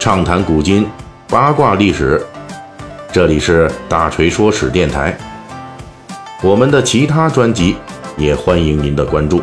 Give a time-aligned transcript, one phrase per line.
[0.00, 0.88] 畅谈古今，
[1.28, 2.24] 八卦历史。
[3.12, 5.14] 这里是大锤说史电台。
[6.42, 7.76] 我们的其他专辑
[8.16, 9.42] 也欢迎您的关注。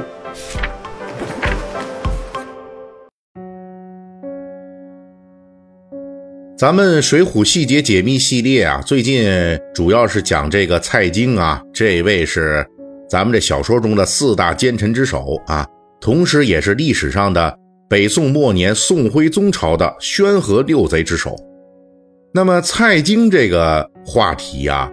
[6.58, 9.30] 咱们《水浒细节解密》系列啊，最近
[9.76, 12.66] 主要是讲这个蔡京啊，这位是
[13.08, 15.68] 咱们这小说中的四大奸臣之首啊，
[16.02, 17.60] 同时也是历史上的。
[17.90, 21.34] 北宋末年，宋徽宗朝的宣和六贼之首。
[22.34, 24.92] 那么蔡京这个话题呀，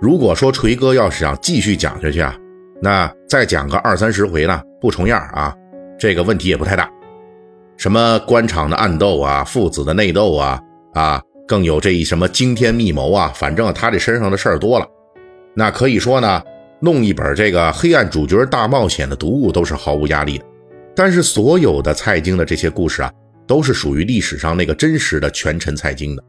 [0.00, 2.34] 如果说锤哥要是想继续讲下去啊，
[2.80, 5.54] 那再讲个二三十回呢，不重样啊，
[5.98, 6.90] 这个问题也不太大。
[7.76, 10.58] 什么官场的暗斗啊，父子的内斗啊，
[10.94, 14.86] 啊，更有这一什么惊天密谋啊，反正他这身上的事儿多了，
[15.54, 16.42] 那可以说呢，
[16.80, 20.44] 弄一本这个黑暗主角大冒险的读物都是毫无压力的。
[20.94, 23.12] 但是所有的蔡京的这些故事啊，
[23.46, 26.22] 都是属于历史上那个真实的权臣蔡京的，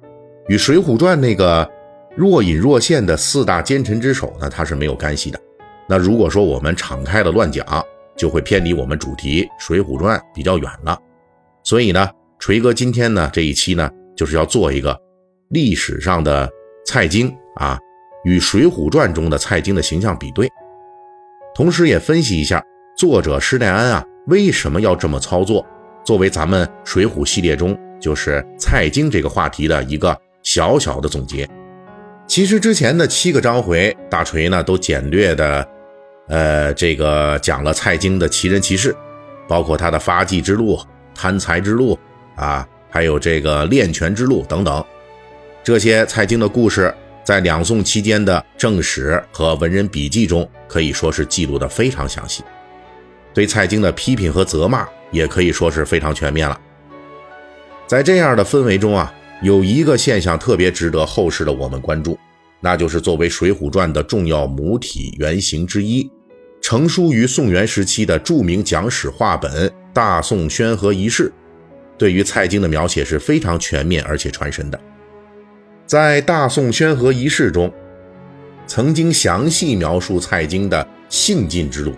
[0.48, 1.70] 与《水浒传》那个
[2.16, 5.40] 若隐若现的四大奸臣之首呢，它是没有干系的。
[5.88, 7.66] 那如果说我们敞开了乱讲，
[8.16, 10.98] 就会偏离我们主题《水浒传》比较远了。
[11.64, 12.10] 所以呢，
[12.40, 14.98] 锤哥今天呢这一期呢，就是要做一个
[15.50, 16.50] 历史上的
[16.86, 17.78] 蔡京啊，
[18.24, 20.50] 与《水浒传》中的蔡京的形象比对，
[21.54, 22.64] 同时也分析一下
[22.98, 24.06] 作者施耐庵啊。
[24.28, 25.66] 为什么要这么操作？
[26.06, 31.48] 作为咱们《水浒》系列中就是蔡京这个话题的一个小小的总结。
[32.28, 35.68] 其实之前的七个章回，大锤呢都简略的，
[36.28, 38.96] 呃，这个讲了蔡京的奇人奇事，
[39.48, 40.80] 包括他的发迹之路、
[41.14, 41.98] 贪财之路
[42.36, 44.84] 啊，还有这个练权之路等等。
[45.64, 52.44] 这些蔡京的故事，在两宋期间的正史和文人笔记中，可以说是记录的非常详细。
[53.34, 56.60] 对蔡京的批评和责骂也可以说是非常全面了。
[57.88, 62.18] 在这样的氛围中啊，有一个现象特别值得后世的我们关注，
[62.60, 66.10] 那就是作为《水浒传》的重要母体原型之一，
[66.62, 71.30] 成书于宋元时期的著名讲史话本《大宋宣和遗事》，
[71.98, 74.80] 对于蔡京的描写是非常全面而且传神的。
[75.86, 77.70] 在《大宋宣和遗事》中，
[78.66, 81.94] 曾经详细描述蔡京的性进之路。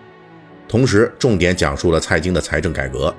[0.67, 3.13] 同时，重点讲述了蔡京的财政改革。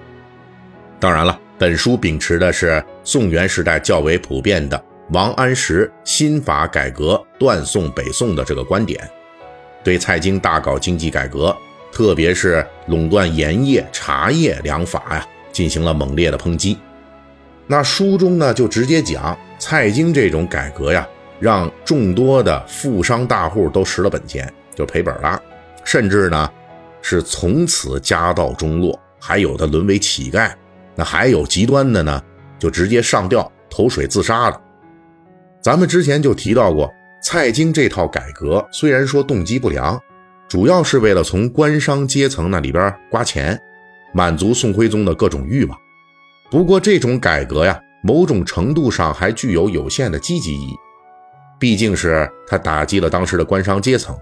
[0.99, 8.99] 当然了，本书秉持的是宋元时代较为普遍的王安石新法改革断送北宋的这个观点，
[9.85, 11.55] 对蔡京大搞经济改革，
[11.93, 16.79] 特别是垄断盐业、茶叶两法呀，进行了猛烈的抨击。
[17.67, 21.07] 那书中呢，就直接讲蔡京这种改革呀，
[21.39, 25.41] 让众多的富商大户都蚀了本钱，就赔本了，
[25.85, 26.51] 甚至呢。
[27.07, 30.51] 是从此家道中落，还有的沦为乞丐，
[30.95, 32.23] 那还有极端的呢，
[32.59, 34.59] 就直接上吊投水自杀了。
[35.61, 36.91] 咱们之前就提到过，
[37.23, 40.01] 蔡京这套改革虽然说动机不良，
[40.49, 43.61] 主要是为了从官商阶层那里边刮钱，
[44.15, 45.79] 满足宋徽宗的各种欲望。
[46.51, 50.75] 不过这种改革呀，某种程度上还具有有限的积极意义，
[51.59, 54.19] 毕竟是他打击了当时的官商阶层。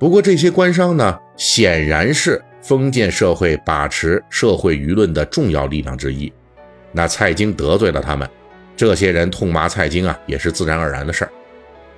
[0.00, 6.32] 不过这些官商呢，显然是封建社会把持社会舆论的重要力量之一。
[6.90, 8.26] 那蔡京得罪了他们，
[8.74, 11.30] 这些人痛骂蔡京啊，也是自然而然的事儿。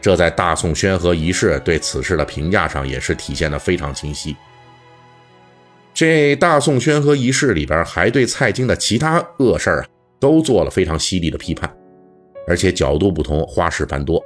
[0.01, 4.37] 这在大宋宣和仪式对此事的评价上也是体现的非常清晰。
[5.95, 9.87] 这大宋宣和仪式里边还对蔡京的其他恶事儿啊，
[10.19, 11.73] 都做了非常犀利的批判，
[12.49, 14.21] 而且角度不同，花式繁多。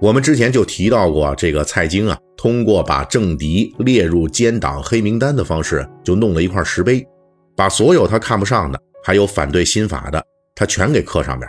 [0.00, 7.06] 我们之前就提到过，这个蔡京啊，通过把政敌列入奸党黑名单的方式，就弄了一块石碑，
[7.54, 10.24] 把所有他看不上的，还有反对新法的，
[10.54, 11.46] 他全给刻上边，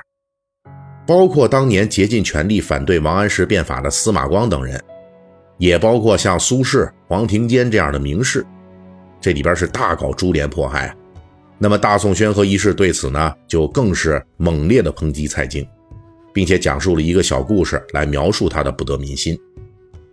[1.07, 4.77] 包括当年竭尽全力反对王安石变法的司马光等人，
[5.57, 8.45] 也包括像苏轼、黄庭坚这样的名士，
[9.21, 10.93] 这里边是大搞株连迫害。
[11.57, 15.65] 那么大宋宣和一世对此呢，就更是猛烈的抨击蔡京。
[16.33, 19.37] 并且讲述了一个小故事来描述他的不得民心。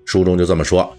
[0.04, 0.90] 书中就这么说：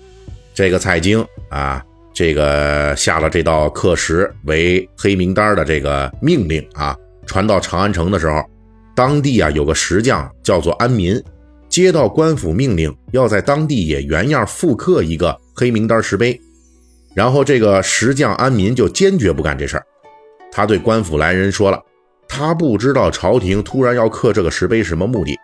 [0.54, 1.83] 这个蔡京啊，
[2.13, 6.95] 这个下了这道刻石为黑名单的这个命令啊，
[7.25, 8.44] 传到长安城的时候，
[8.95, 11.22] 当地啊有个石匠叫做安民，
[11.69, 16.39] 接到官府命令，要在当地也原样复刻一个黑名单石碑。
[17.15, 19.86] 然后这个石匠安民就坚决不干这事儿，
[20.51, 21.81] 他对官府来人说了。
[22.30, 25.38] 他不知道朝廷突然要刻这个石碑什么目的，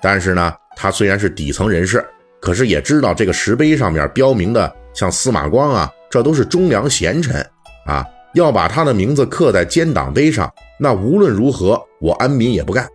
[0.00, 2.04] 但是呢，他虽然是底层人士，
[2.40, 7.46] 可是也知道这个石碑上面标明的像司马光啊，这都是忠良贤臣
[7.86, 8.04] 啊，
[8.34, 12.88] 要把他的名字刻在奸党碑上，那无论如何我安民也不干。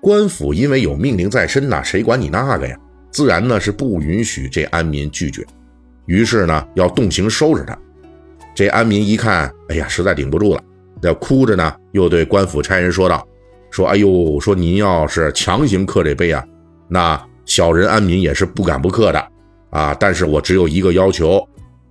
[0.00, 2.76] 官府因为有命令在身呐，谁管你那个呀？
[3.10, 5.44] 自然呢是不允许这安民拒绝，
[6.06, 7.76] 于是呢要动刑收拾他。
[8.54, 10.62] 这安民一看，哎呀，实在顶不住了，
[11.02, 13.26] 要哭着呢，又对官府差人说道
[13.70, 16.44] ：“说，哎呦，说您要是强行刻这碑啊，
[16.88, 19.28] 那小人安民也是不敢不刻的
[19.70, 19.94] 啊。
[19.98, 21.46] 但是我只有一个要求，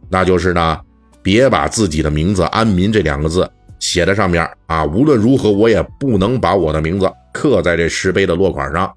[0.10, 0.80] 那就是呢，
[1.22, 3.50] 别把自己的名字‘安民’这两个字
[3.80, 4.86] 写在上面啊。
[4.86, 8.92] 无论如何，我也不能把我的名字刻在这石碑的落款上。”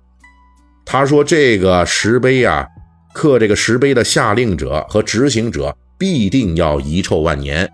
[0.87, 2.67] 他说：“这个石碑啊，
[3.15, 7.69] 刻这个石碑的下令者和执行者必定要遗臭万年，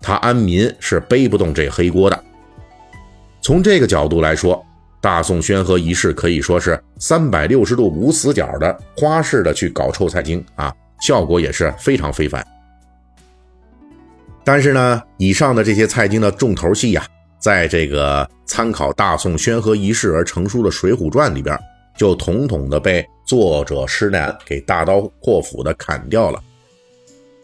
[0.00, 2.24] 他安民是背不动这黑锅的。
[3.40, 4.64] 从这个角度来说，
[5.00, 12.46] 大宋宣和仪式可以说是三百六十度无死角的花式的去搞臭蔡京啊，效果也是非常非凡。
[14.44, 17.06] 但是呢，以上的这些蔡京的重头戏呀，
[17.38, 21.56] 在这个参考大宋宣和仪式而成书的《水浒传》里边。”
[21.98, 26.42] 就统统的被作者施耐庵给大刀阔斧的砍掉了。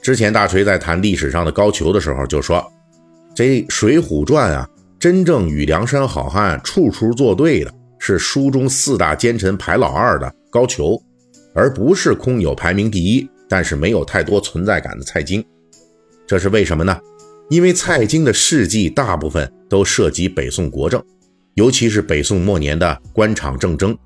[0.06, 2.64] 之前大锤在谈历史上的高俅的时候就说
[3.34, 4.64] ：“这《水浒传》啊，
[5.00, 11.02] 真正与梁山好汉处处作对的是书中四大奸臣排老二的高俅，
[11.52, 15.44] 而不是空有排名第一但是没有太多存在感的蔡京。
[16.24, 16.96] 这是为什么呢？
[17.50, 21.02] 因为蔡京的事迹大部分都涉及北宋国政，
[21.54, 23.98] 尤其是北宋末年的官场政争。”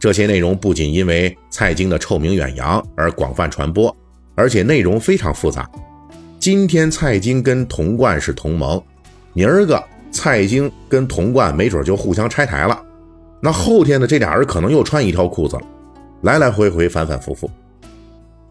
[0.00, 3.96] 这些内容不仅因为蔡京的臭名远扬而广泛传播，
[4.36, 5.68] 而且内容非常复杂。
[6.38, 8.80] 今天蔡京跟童贯是同盟，
[9.32, 12.80] 明儿个蔡京跟童贯没准就互相拆台了。
[13.40, 15.62] 那后天呢，这俩人可能又穿一条裤子了，
[16.22, 17.50] 来来回回，反反复复。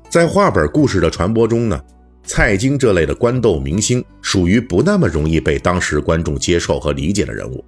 [0.09, 1.81] 在话本故事的传播中呢，
[2.23, 7.63] 蔡京这类的官斗明星属于不那么容易被当时观众接受和理解的人物。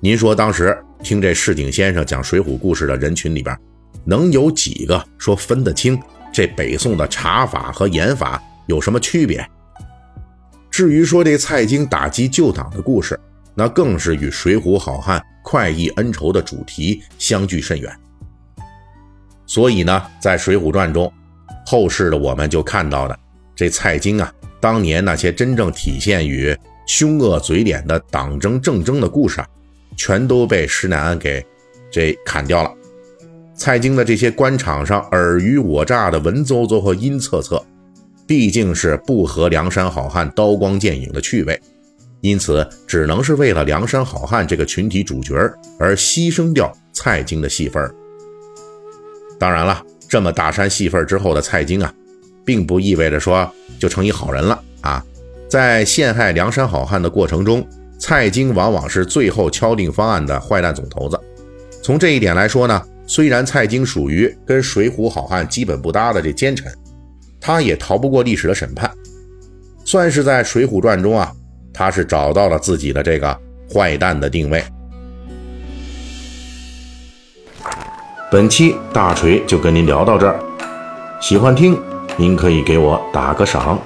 [0.00, 3.56] 您说当时听这市井先生讲水浒故事的人群里边，
[4.04, 6.00] 能有几个说分得清
[6.32, 9.44] 这北宋的茶法和盐法有什么区别？
[10.70, 13.18] 至于说这蔡京打击旧党的故事，
[13.54, 17.92] 那更是与水浒好汉快意恩仇的主题相距甚远。
[19.46, 21.12] 所以呢，在《水浒传》中，
[21.66, 23.18] 后世的我们就看到的
[23.54, 26.56] 这蔡京啊，当年那些真正体现于
[26.86, 29.46] 凶恶嘴脸的党争政争的故事啊。
[29.96, 31.44] 全都被施耐庵给
[31.90, 32.72] 这砍掉了。
[33.60, 37.62] 蔡京的这些官场上尔虞我诈的文绉绉和阴恻恻，
[38.26, 41.60] 毕竟是不合梁山好汉刀光剑影的趣味，
[42.22, 45.34] 因此只能是为了梁山好汉这个群体主角
[45.78, 47.86] 而牺牲掉蔡京的戏份。
[49.38, 51.92] 当然了，这么大山戏份之后的蔡京啊，
[52.42, 53.46] 并不意味着说
[53.78, 55.04] 就成一好人了啊，
[55.50, 57.62] 在陷害梁山好汉的过程中。
[57.98, 61.20] 蔡京往往是最后敲定方案的坏蛋总头子。
[61.82, 66.72] 从这一点来说呢，虽然蔡京属于跟水浒好汉基本不搭的这奸臣，
[67.40, 68.88] 他也逃不过历史的审判，
[69.84, 71.32] 算是在《水浒传》中啊，
[71.74, 73.36] 他是找到了自己的这个
[73.74, 74.62] 坏蛋的定位。
[78.30, 80.38] 本期大锤就跟您聊到这儿，
[81.20, 81.76] 喜欢听
[82.16, 83.76] 您可以给我打个赏。